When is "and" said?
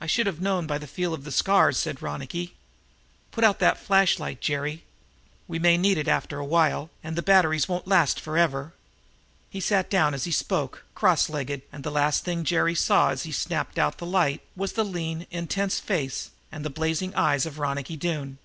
7.04-7.16, 11.70-11.84, 16.50-16.64